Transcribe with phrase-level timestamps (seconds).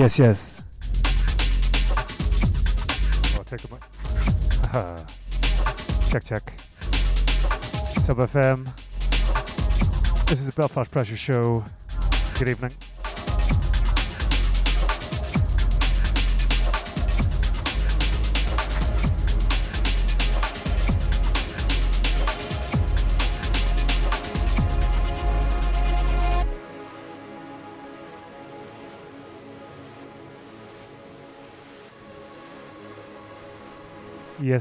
[0.00, 0.62] yes, yes.
[4.72, 5.04] Oh,
[6.06, 6.50] check, check.
[7.90, 8.64] Sub FM.
[10.26, 11.66] This is the Belfast Pressure Show.
[12.38, 12.72] Good evening.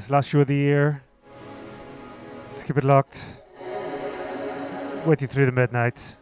[0.10, 1.04] Last show of the year.
[2.52, 3.24] Let's keep it locked.
[5.06, 6.18] With you through the midnight.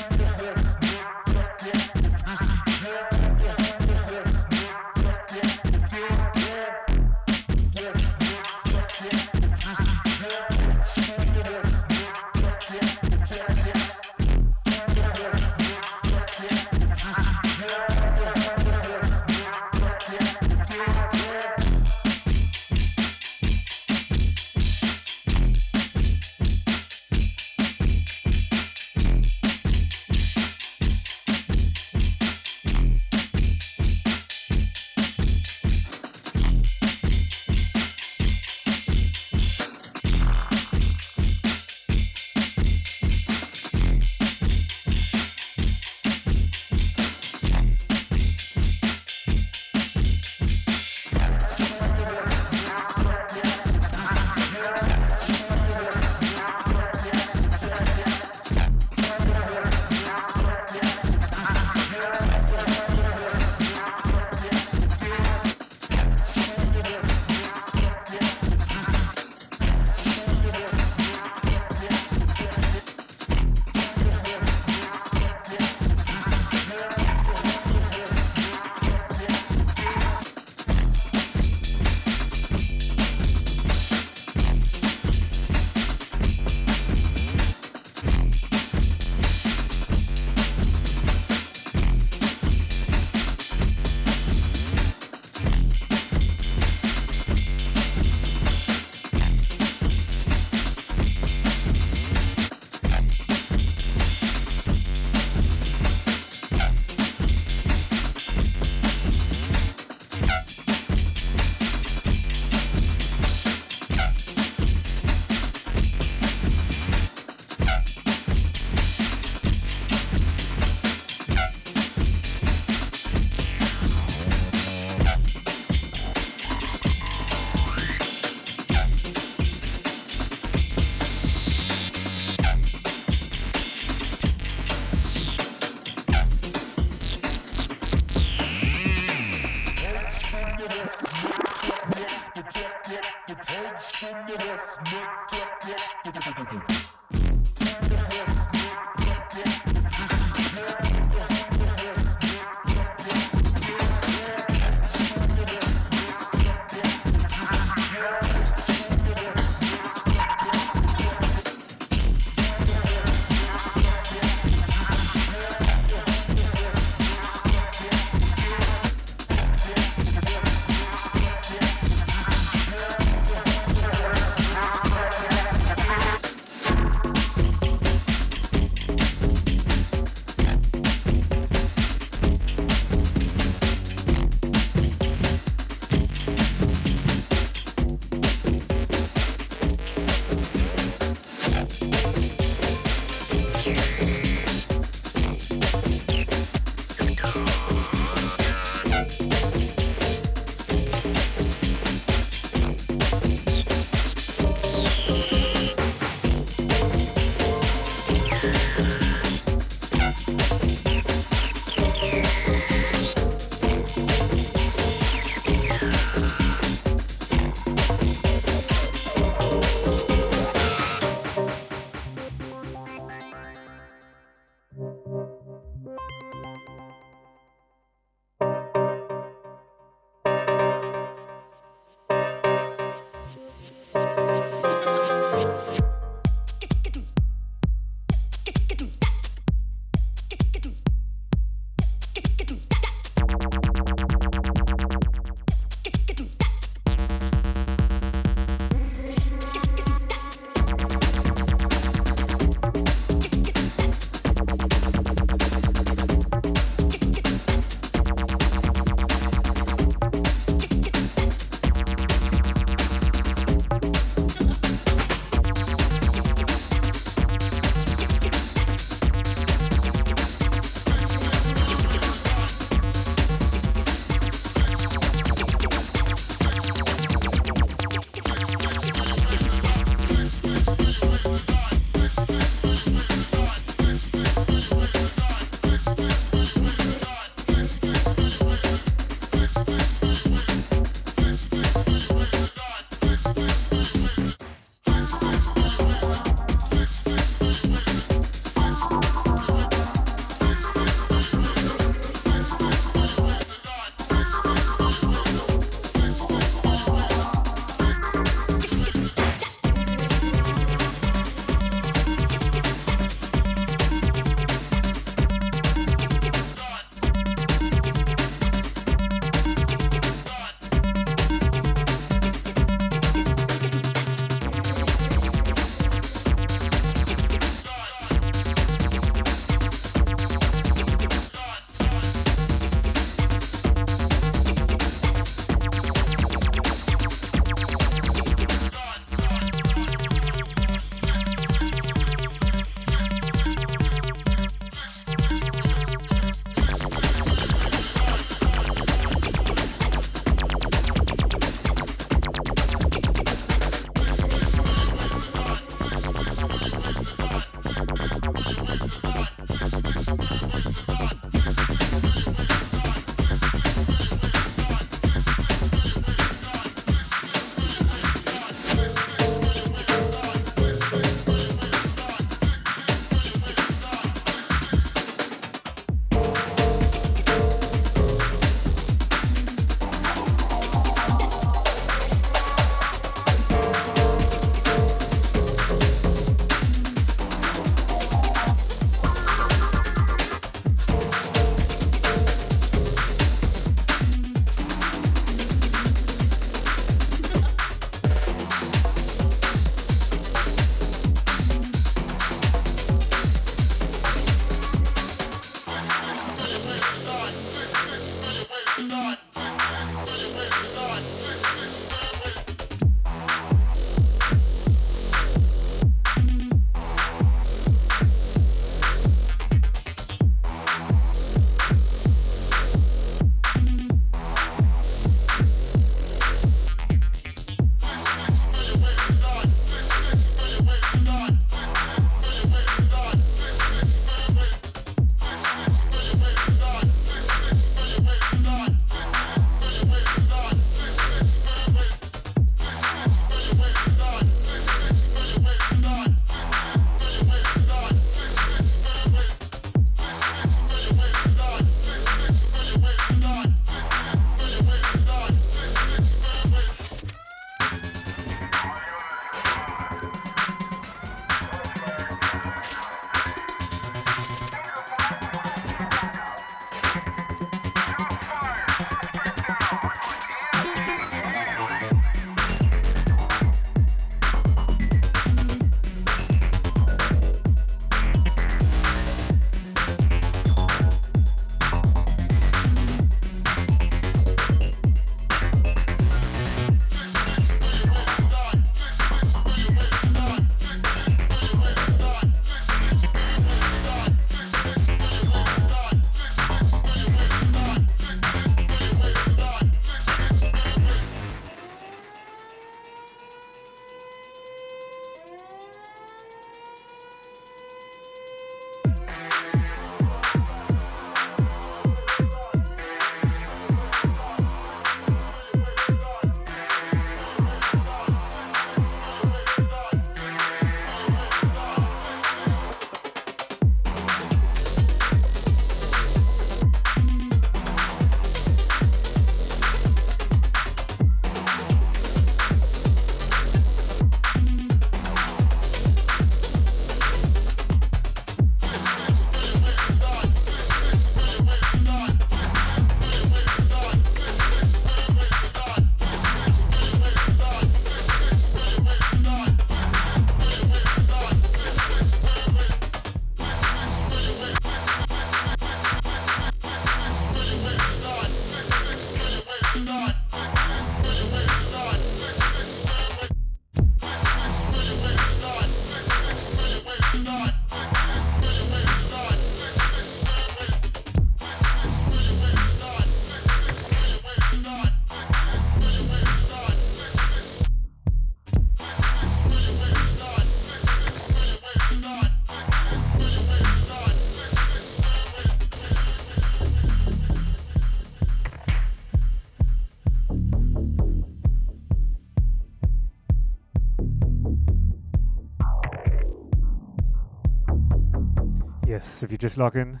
[599.22, 600.00] If you're just log in,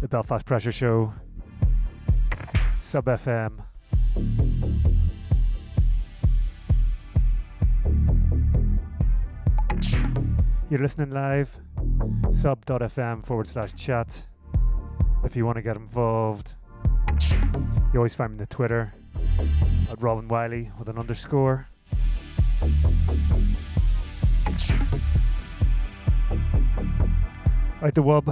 [0.00, 1.12] the Belfast Pressure Show,
[2.80, 3.64] Sub FM.
[10.70, 11.58] You're listening live,
[12.32, 14.26] sub.fm forward slash chat.
[15.24, 16.54] If you want to get involved,
[17.92, 18.94] you always find me on the Twitter
[19.90, 21.66] at Robin Wiley with an underscore.
[27.82, 28.26] Right, the wub.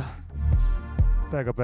[1.33, 1.57] Back up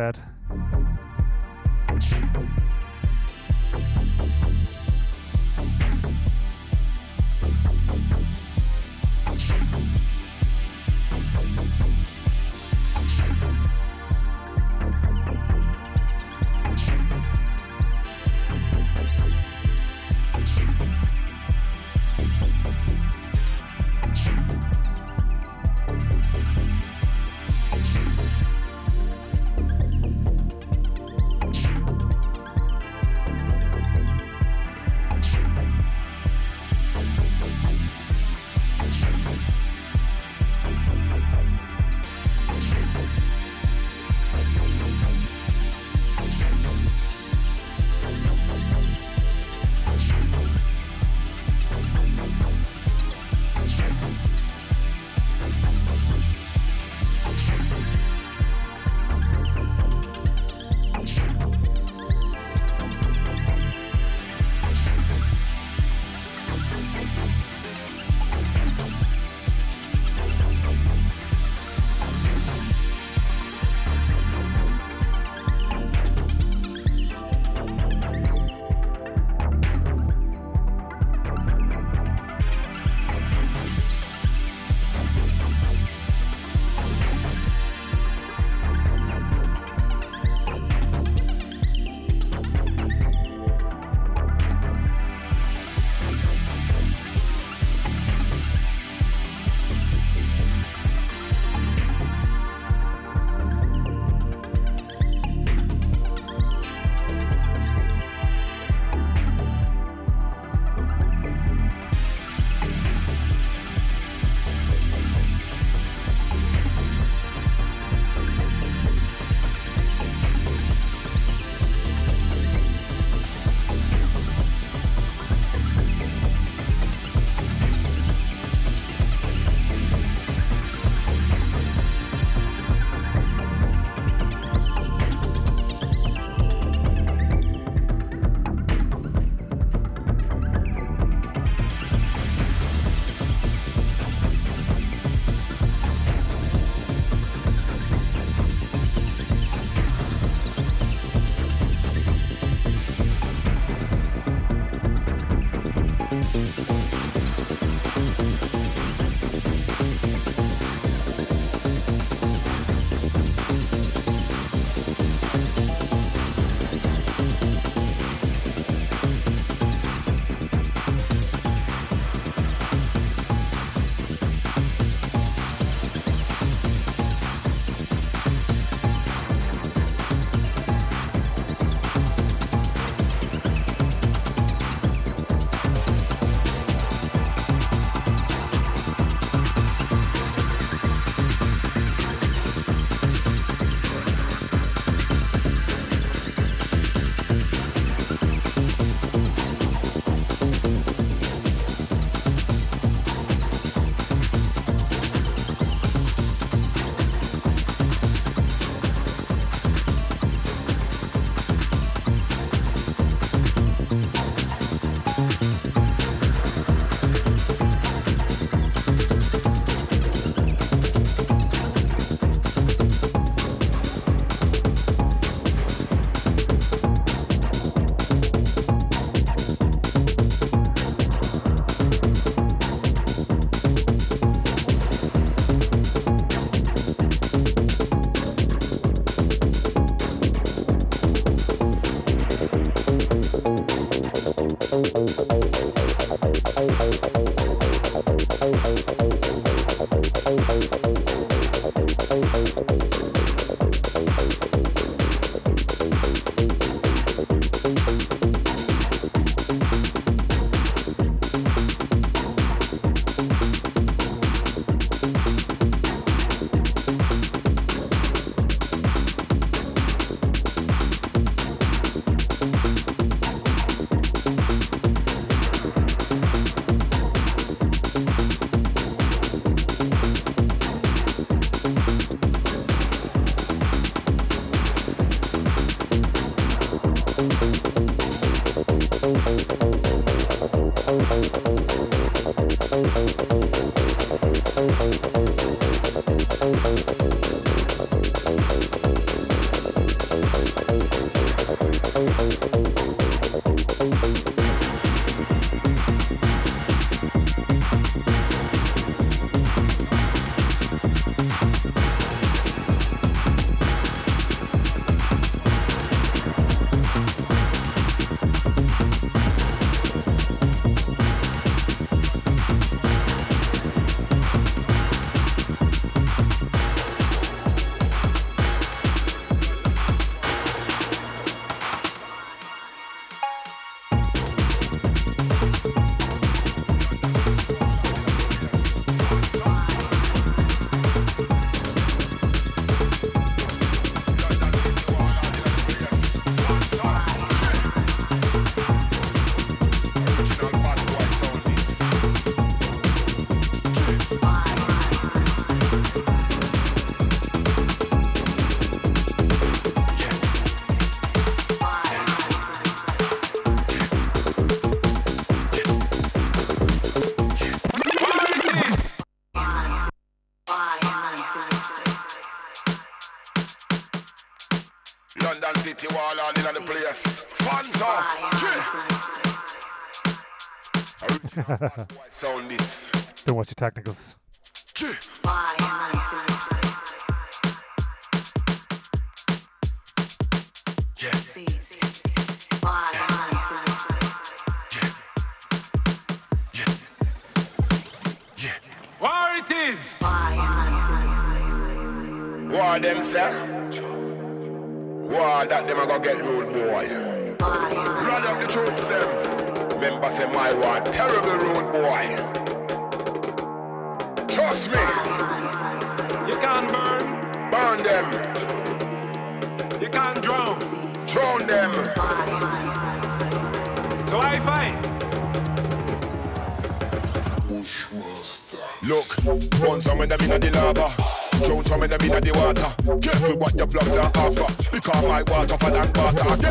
[383.25, 384.16] Don't watch your technicals.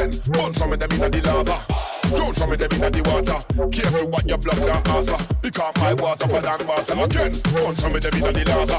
[0.05, 1.65] Again, burn some of them in the lava.
[2.15, 3.71] Drown some of them in the water.
[3.71, 5.35] Careful what your blood are after.
[5.41, 6.93] Because my water for than water.
[6.93, 8.77] Again, burn some of them in the lava.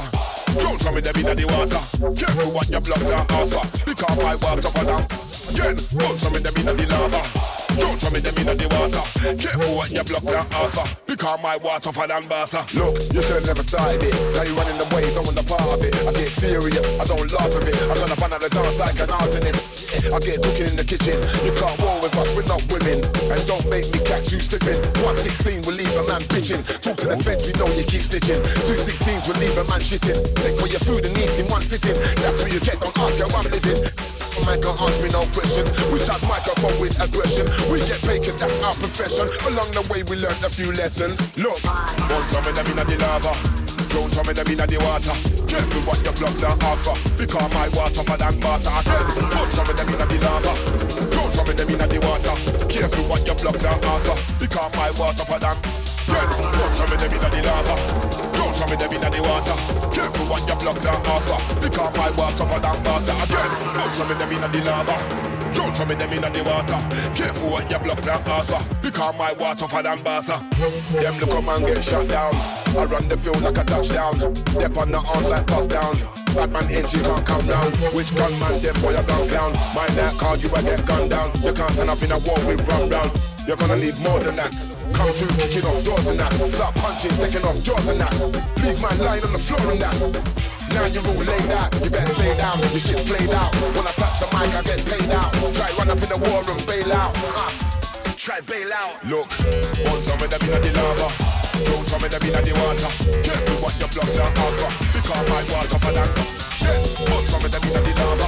[0.59, 2.15] Drown some of them in the water.
[2.15, 3.83] Careful what your blood are after.
[3.83, 5.03] Because my water for than
[5.51, 7.57] Again, burn some of them in the lava.
[7.77, 9.37] Don't tell me them in the water.
[9.37, 10.97] Careful what you block that answer.
[11.05, 12.65] Because my water for than Barca.
[12.73, 14.13] Look, you should never started it.
[14.33, 15.95] Now you running the don't want the part of it.
[16.07, 17.81] I get serious, I don't laugh at it.
[17.83, 19.66] I'm gonna ban out the dance like an arsonist.
[20.13, 21.17] I get cooking in the kitchen.
[21.43, 23.01] You can't war with us, we're not women.
[23.29, 24.77] And don't make me catch you slipping.
[25.03, 26.61] 116 will leave a man bitching.
[26.81, 28.39] Talk to the feds, we know you keep stitching.
[28.67, 30.17] 216s will leave a man shitting.
[30.41, 31.97] Take away your food and eat in one sitting.
[32.21, 33.81] That's what you get, don't ask how I'm living.
[34.45, 35.73] Man can't ask me no questions.
[35.91, 37.49] We charge microphone with aggression.
[37.71, 39.27] We get 'cause that's our profession.
[39.47, 41.19] Along the way, we learned a few lessons.
[41.37, 43.66] Look, one some of them in the lava.
[43.89, 45.15] Don't some of them in the water.
[45.47, 46.95] Careful what your blood are offer.
[47.17, 48.71] Because my water for than Barca.
[49.31, 50.53] Put some of them in the lava.
[51.09, 52.67] Don't some of them in the water.
[52.67, 54.15] Careful what your blood are offer.
[54.39, 58.26] Because my water for than put some of them in the lava.
[58.57, 59.53] Don't some of them in the water.
[59.93, 61.61] Careful what your blood are offer.
[61.61, 63.13] Because my water for than Barca.
[63.21, 65.53] Again, put some me, them in the lava.
[65.53, 66.79] Don't some of them in the water.
[67.13, 68.75] Careful what your blood are offer.
[68.81, 70.41] Because my water for than Barca.
[70.89, 72.33] Them look come and get shot down.
[72.33, 74.17] I run the field like a touchdown.
[74.57, 75.95] Dep on the arms like bust down.
[76.33, 77.71] Batman engine can't come down.
[77.93, 79.53] Which gunman, them boy a gun clown.
[79.77, 81.29] Mind that card, you a get gunned down.
[81.43, 83.11] You can't stand up in a war with run round.
[83.45, 84.51] You're gonna need more than that.
[84.97, 86.33] Come through kicking off doors and that.
[86.49, 88.13] Start punching, taking off jaws and that.
[88.65, 89.93] Leave my line on the floor and that.
[90.73, 93.53] Now you're all laid out, you better stay down, your shit's played out.
[93.77, 95.29] When I touch the mic, I get paid out.
[95.53, 97.13] Try run up in the war and bail out.
[97.13, 97.49] Uh,
[98.17, 98.97] try bail out.
[99.05, 99.29] Look,
[99.85, 101.07] want some of them in the lava.
[101.65, 102.89] Don't some of them in the water.
[103.21, 104.69] Careful what your blood are after.
[104.97, 106.09] Because my water for that.
[106.61, 108.27] Yeah, want some of them in the lava.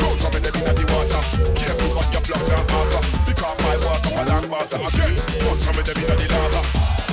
[0.00, 1.22] Don't some of them in the water.
[1.52, 3.02] Careful what your blood are after.
[3.28, 3.87] Because my water
[4.18, 5.14] for that was again.
[5.46, 6.62] Want some of them in the lava.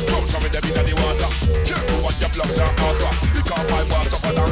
[0.10, 1.30] Don't some of them in the water.
[1.66, 3.12] Careful what your blood are after.
[3.36, 4.45] Because my water for that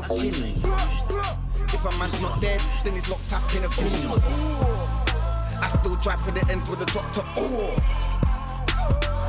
[0.00, 0.62] of kin.
[1.72, 3.86] If a man's not dead, then he's locked up in a bin.
[5.62, 7.26] I still drive for the ends with a drop top.
[7.36, 7.76] Oh.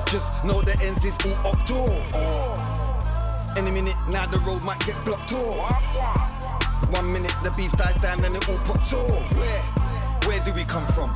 [0.08, 1.90] Just know the ends is all up door.
[3.58, 6.92] Any minute now the road might get blocked off.
[6.92, 9.36] One minute the beef dies down and it all pops off.
[9.36, 9.62] Where?
[10.26, 11.10] Where do we come from?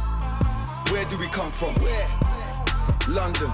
[0.91, 1.73] Where do we come from?
[1.75, 2.07] Where?
[3.07, 3.51] London,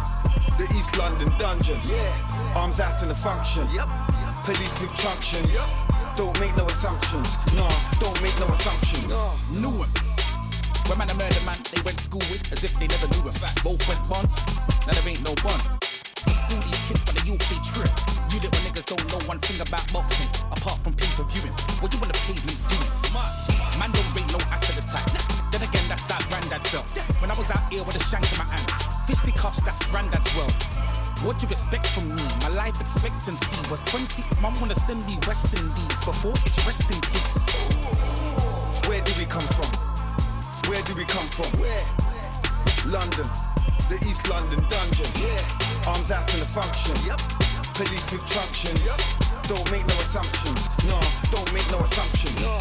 [0.58, 1.80] the East London dungeon.
[1.86, 2.54] Yeah.
[2.56, 3.68] Arms out in the function.
[3.74, 3.88] Yep.
[4.44, 5.48] Police with truncheon.
[5.50, 5.81] Yep.
[6.18, 7.30] Don't make no assumptions.
[7.56, 7.68] No,
[8.00, 9.10] don't make no assumptions.
[9.10, 9.32] No.
[9.56, 9.90] Knew him.
[10.88, 13.32] When man a murder man, they went school with as if they never knew a
[13.32, 13.64] fact.
[13.64, 14.36] Both went bonds,
[14.86, 15.64] now there ain't no bond.
[15.80, 17.92] To school these kids, but the UK trip.
[18.28, 21.56] You little niggas don't know one thing about boxing, apart from pay per viewing.
[21.80, 22.92] What you on the pavement doing?
[23.80, 25.16] Man don't rate no acid attacks.
[25.52, 26.92] Then again, that's how granddad felt.
[27.24, 28.68] When I was out here with a shank in my hand,
[29.08, 30.52] fisticuffs, that's granddad's world.
[31.24, 32.24] What you expect from me?
[32.42, 34.24] My life expectancy was 20.
[34.42, 37.38] Mum wanna send me West Indies before it's rest in peace.
[38.90, 39.70] Where do we come from?
[40.68, 41.46] Where do we come from?
[41.62, 41.86] Where?
[42.90, 43.30] London,
[43.88, 45.06] the East London dungeon.
[45.22, 45.90] Yeah.
[45.94, 46.98] Arms out in the function.
[47.06, 47.22] Yep.
[47.78, 48.74] Police with truncheon.
[48.82, 48.98] Yep.
[49.46, 50.58] Don't make no assumptions.
[50.90, 50.98] No,
[51.30, 52.42] don't make no assumptions.
[52.42, 52.58] No.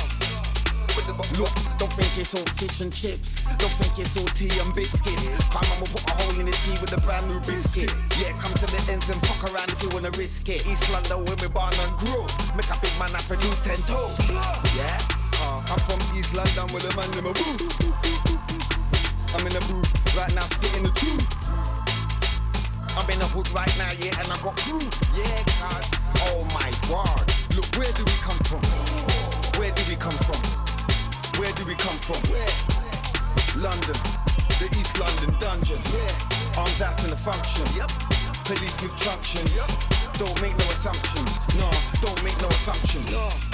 [1.40, 3.39] Look, don't think it's all fish and chips.
[3.60, 5.28] Don't think it's all tea and biscuits.
[5.52, 7.92] My mama put a hole in the tea with a brand new biscuit.
[8.16, 10.64] Yeah, come to the ends and fuck around if you wanna risk it.
[10.64, 12.24] East London where we born and grow.
[12.56, 14.08] Make a big man have a new ten toe.
[14.72, 14.96] Yeah,
[15.44, 17.68] uh, I'm from East London with a man in my booth.
[19.36, 21.28] I'm in the booth right now, spitting the truth.
[22.96, 24.88] I'm in the hood right now, yeah, and I got proof.
[25.12, 25.84] Yeah, cuz.
[26.32, 27.28] Oh my god.
[27.52, 28.64] Look, where do we come from?
[29.60, 30.40] Where do we come from?
[31.38, 32.20] Where do we come from?
[32.32, 32.69] Where?
[33.56, 33.96] London,
[34.58, 35.80] the East London dungeon.
[35.92, 36.60] Yeah.
[36.60, 37.66] Arms out in the function.
[37.76, 37.90] Yep.
[38.44, 39.46] Police with truncheon.
[39.54, 39.70] Yep.
[40.18, 41.30] Don't make no assumptions.
[41.56, 41.70] No,
[42.00, 43.10] don't make no assumptions.
[43.10, 43.49] No.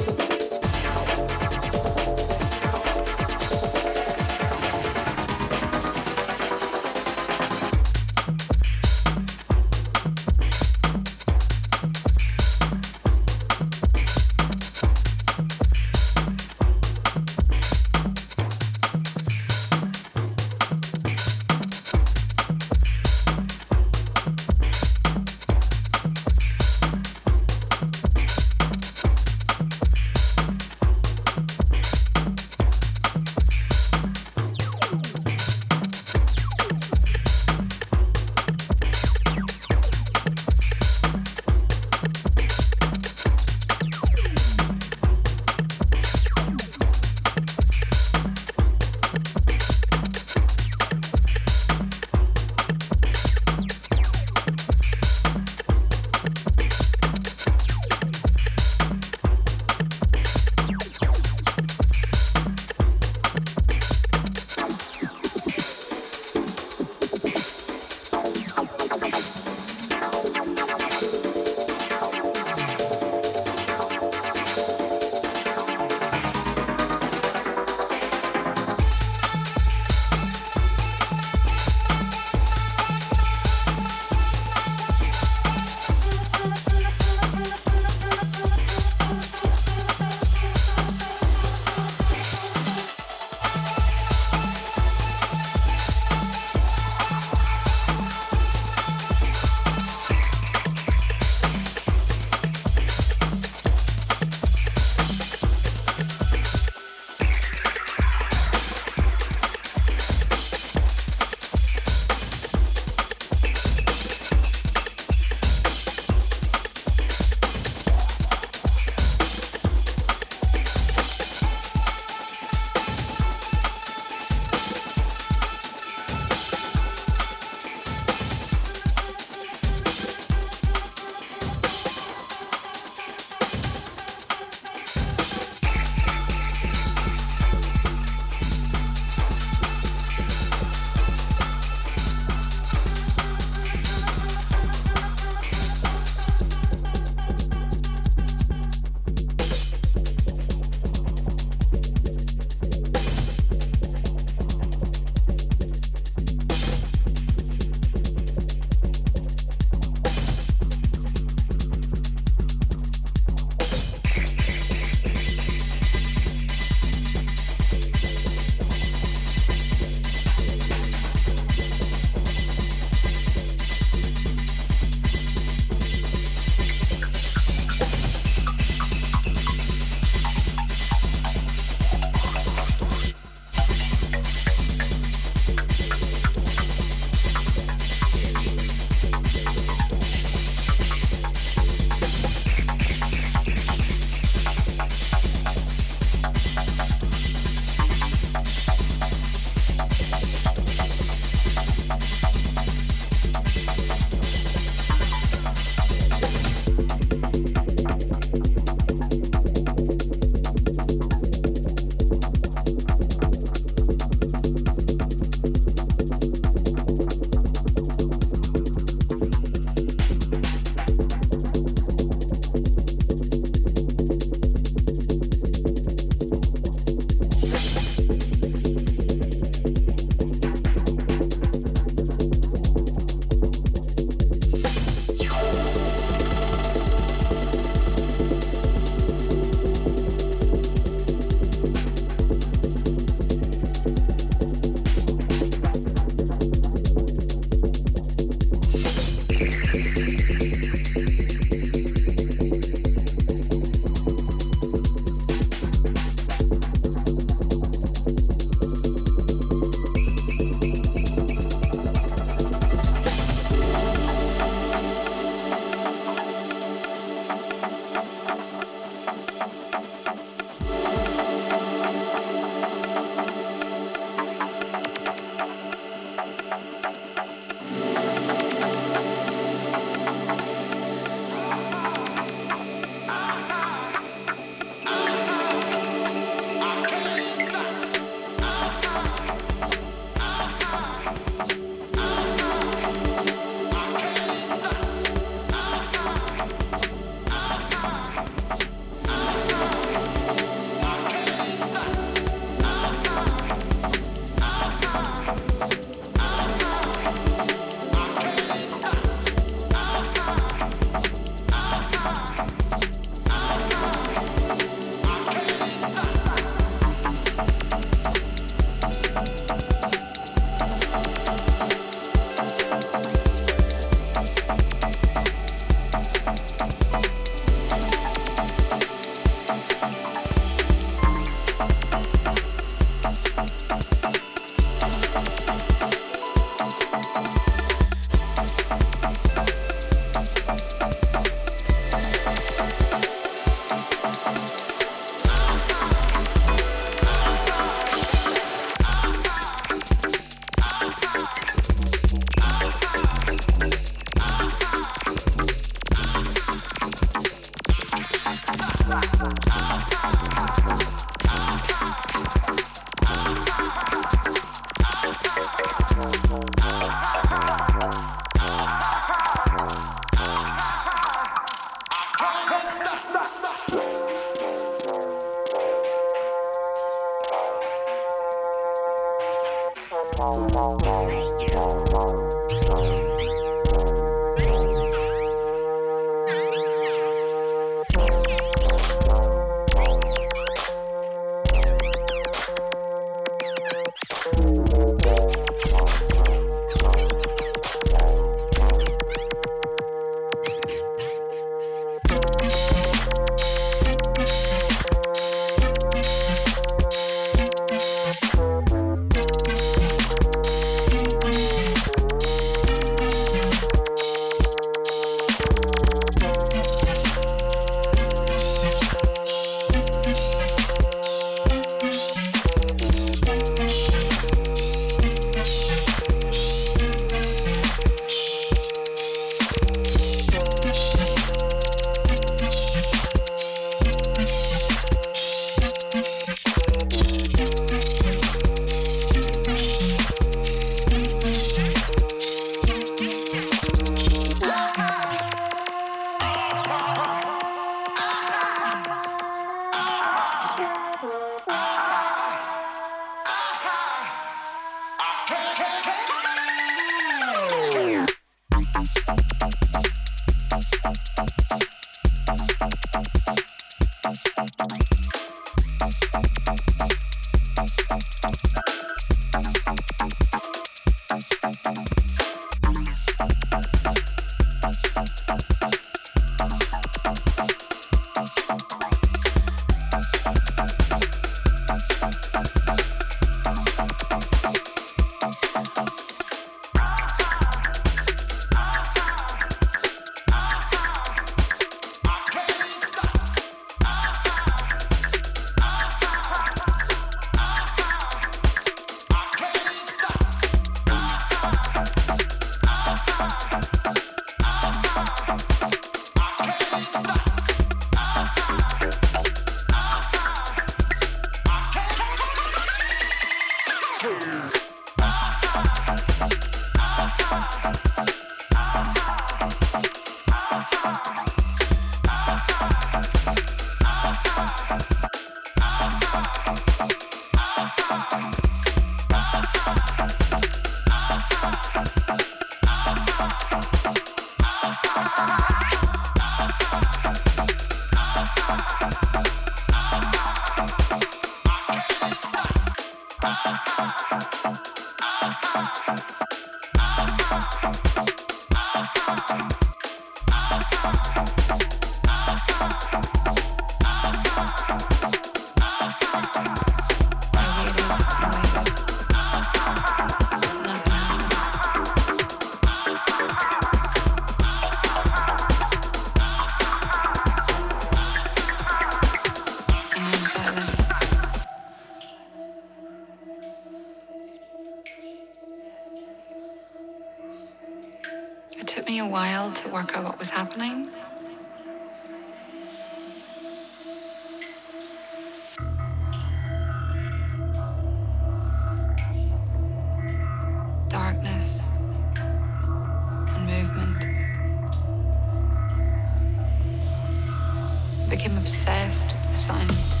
[598.21, 599.07] Became obsessed.
[599.07, 600.00] With the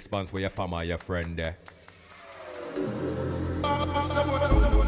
[0.00, 1.54] response where your family, your friend there.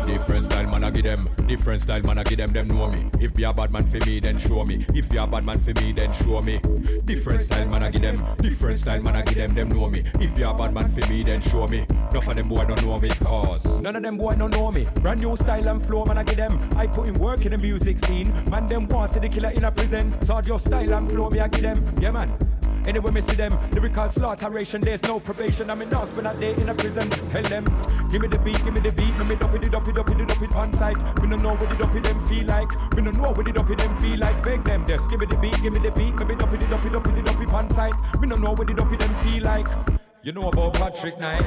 [0.07, 3.11] Different style man I give them, different style man I give them, them know me.
[3.21, 4.87] If be a bad man for me, then show me.
[4.95, 6.61] If you a bad man for me, then show me.
[7.05, 10.03] Different style man I give them, different style man I give them, them know me.
[10.19, 11.85] If you a bad man for me, then show me.
[12.11, 14.89] Enough of them boy don't know me, cause none of them boy don't know me.
[15.03, 16.59] Brand new style and flow man I give them.
[16.75, 18.33] I put in work in the music scene.
[18.49, 20.17] Man them want see the killer in a prison.
[20.23, 21.95] So your style and flow me I give them.
[22.01, 22.42] Yeah man.
[22.87, 25.71] Anyway, me see them, lyrical slaughteration, there's no probation.
[25.71, 27.09] I'm in now spend a day in a prison.
[27.11, 27.65] Tell them,
[28.11, 29.17] give me the beat, give me the beat.
[29.19, 30.97] Me me dopey, the dopey, dopey, the dopey on sight.
[31.21, 32.71] Me no know what the dopey them feel like.
[32.95, 34.43] Me no know what the dopey them feel like.
[34.43, 36.19] Beg them, just give me the beat, give me the beat.
[36.19, 37.95] Me me dopey, the dopey, dopey, the dopey on sight.
[38.21, 39.92] Me no know what the dopey them feel like.
[40.25, 41.43] You know about Patrick Knight?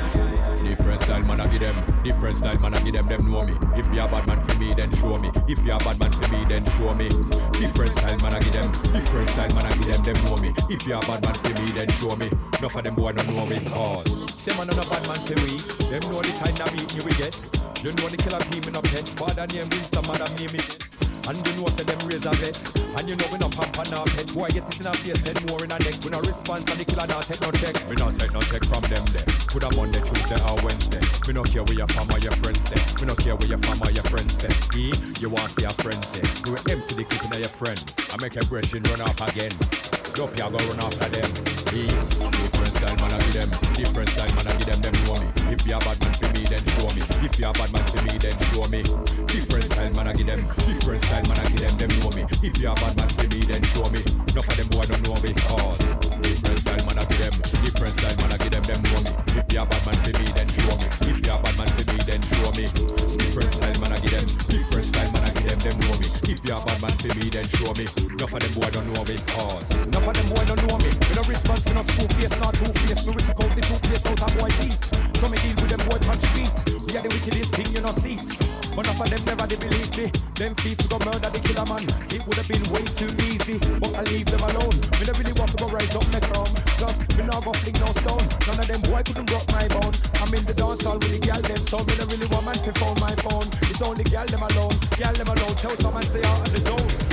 [0.61, 3.53] Different style man I give them, different style man I give them, them know me.
[3.79, 5.31] If you a bad man for me, then show me.
[5.47, 7.07] If you a bad man for me, then show me.
[7.53, 10.53] Different style man I give them, different style man I give them, them know me.
[10.69, 12.27] If you a bad man for me, then show me.
[12.59, 15.39] Enough of them boy don't know me cause them are not a bad man for
[15.39, 15.55] me.
[15.87, 17.35] Them know the kind of beat you will get.
[17.81, 19.07] You know the killer team in a pet.
[19.07, 20.84] Father name Winston, mother name it.
[21.25, 22.53] And you know say them a vet
[22.97, 25.21] And you know we no pump and no pet Boy get it in a face
[25.25, 25.97] then more in a neck.
[26.05, 27.73] We no response and the killer not take no check.
[27.89, 29.25] We not take no check from them there.
[29.49, 31.01] Put a Monday, Tuesday or Wednesday.
[31.25, 32.83] We no care where your fam or your friends there.
[33.01, 35.73] We no care where your fam or your friends say E, you want see your
[35.81, 37.81] friends say We empty the clip in your friend.
[38.13, 39.53] I make a brethren run off again.
[40.13, 41.29] Drop ya go run after them.
[41.73, 43.49] E, different style man I give them.
[43.73, 45.27] Different style man I give them, them know me.
[45.49, 47.01] If you a bad man for me then show me.
[47.25, 48.81] If you a bad man for me then show me
[49.35, 52.23] Different style man I give them Different style man I give them, them know me.
[52.39, 53.99] If you a bad man for me, then show me.
[54.31, 55.35] Enough of them boy don't know me.
[55.35, 55.75] Cause
[56.23, 57.35] different style man I give them.
[57.59, 58.63] Different style man I give them.
[58.63, 59.11] Them know me.
[59.35, 60.87] If you a bad man for me, then show me.
[61.11, 62.65] If you a bad man for me, then show me.
[63.19, 64.25] Different style man I give them.
[64.47, 65.59] Different style man I give them.
[65.59, 66.07] Them know me.
[66.31, 67.85] If you a bad man for me, then show me.
[68.15, 69.15] Enough of them boy don't know me.
[69.35, 69.59] Oh.
[69.59, 70.95] Cause enough of them boy don't know me.
[70.95, 73.03] Me no response to no screw face, not two face.
[73.03, 74.79] Me rip out the two face out of boy teeth.
[75.19, 76.51] So me deal with them boy punch feet.
[76.87, 78.15] We are the wickedest thing you know see.
[78.75, 80.11] But enough of them never they believe me.
[80.35, 81.87] Them thief go murder the killer man.
[82.11, 84.75] It would have been way too easy, but I leave them alone.
[84.99, 86.51] Me don't really want to go rise up my crown.
[86.75, 88.25] Cause me not go fling no stone.
[88.51, 89.95] None of them boy couldn't rock my bone.
[90.19, 92.59] I'm in the dance hall with the gal them, so me don't really want man
[92.67, 93.47] to phone my phone.
[93.71, 95.55] It's only gal them alone, gal them alone.
[95.55, 97.04] Tell some man stay out of the zone.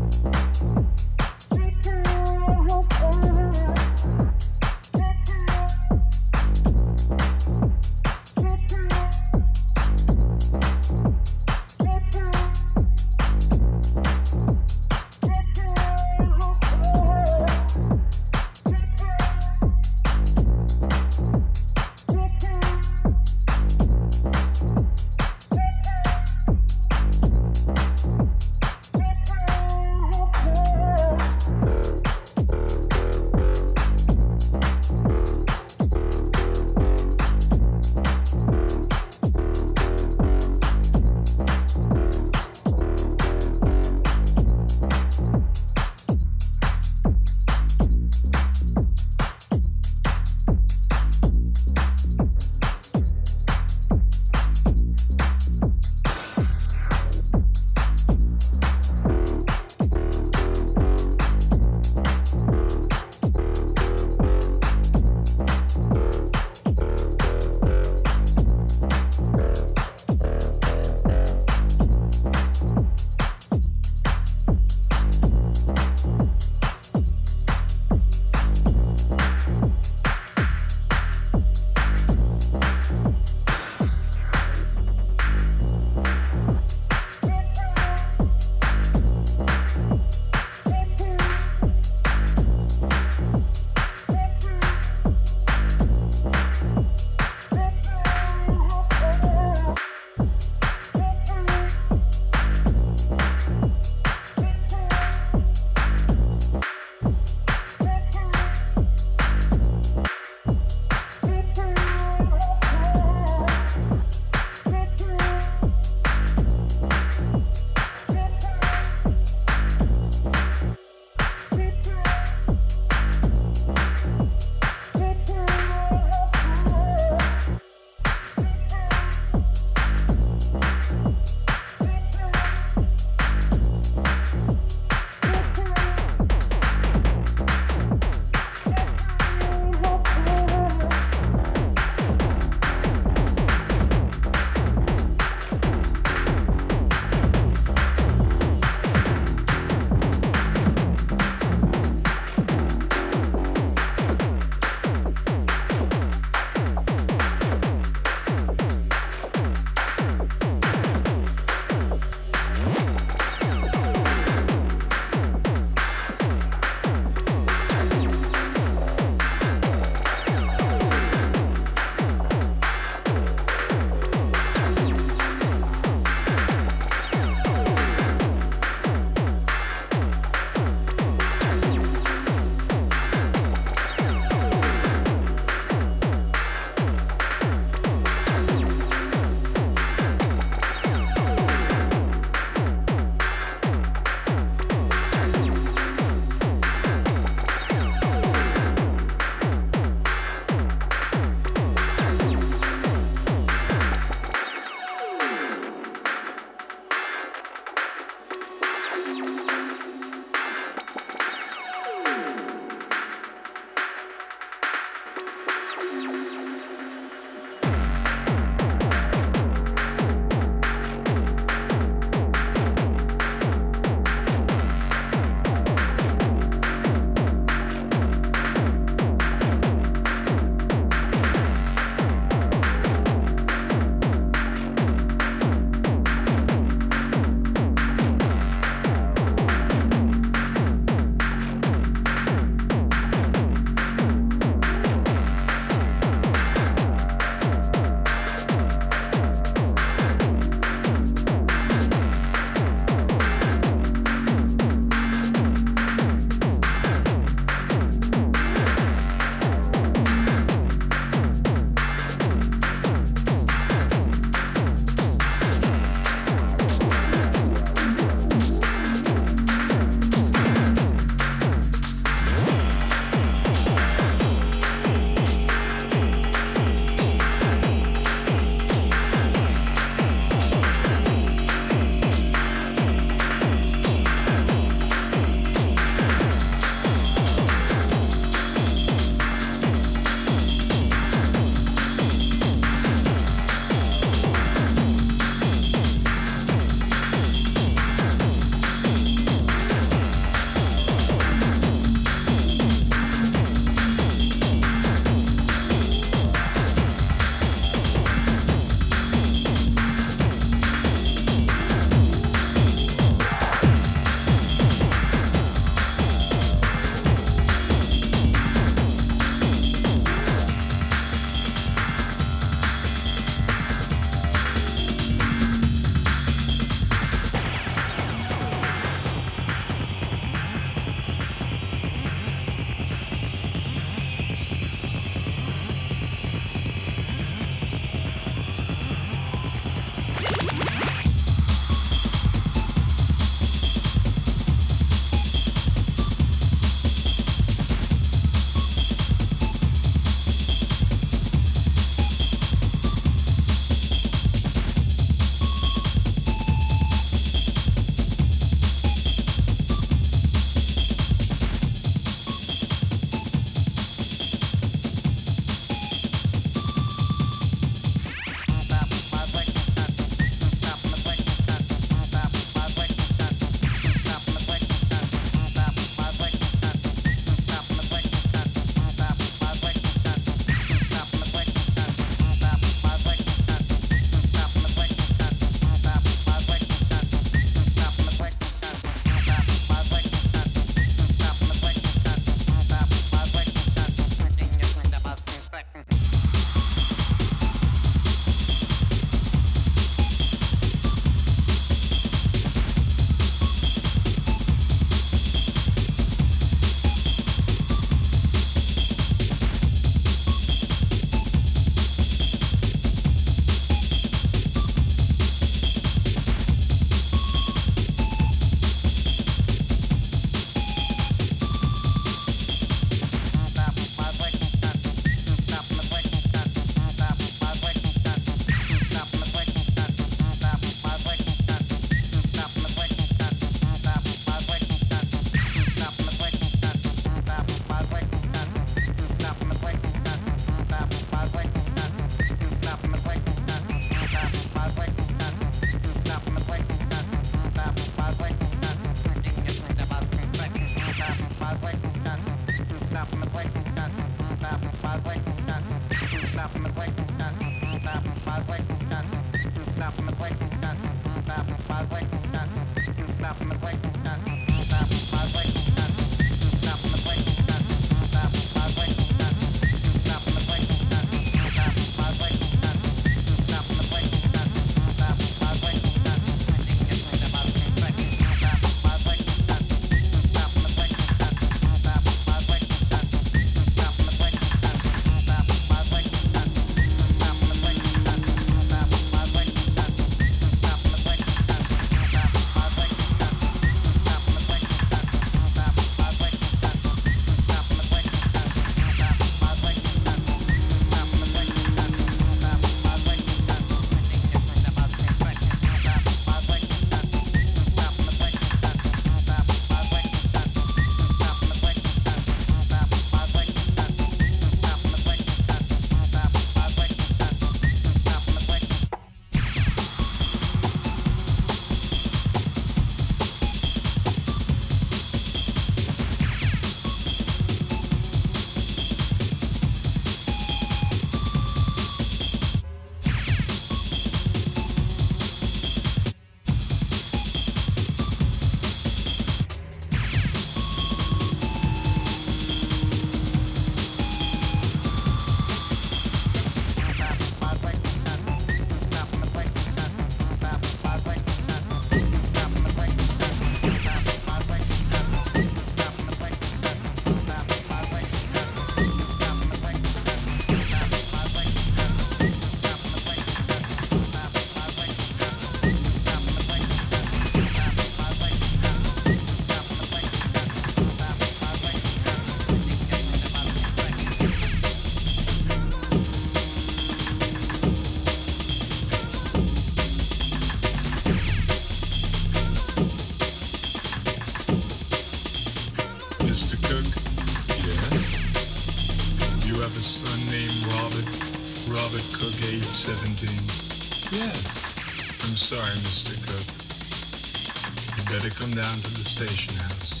[599.26, 600.00] station house.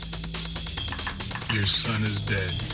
[1.52, 2.69] Your son is dead.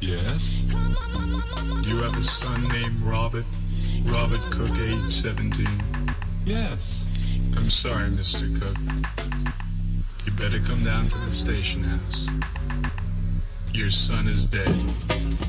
[0.00, 0.62] Yes?
[1.82, 3.44] You have a son named Robert?
[4.04, 5.66] Robert Cook, age 17?
[6.44, 7.06] Yes.
[7.56, 8.48] I'm sorry, Mr.
[8.60, 8.76] Cook.
[10.24, 12.28] You better come down to the station house.
[13.72, 15.47] Your son is dead.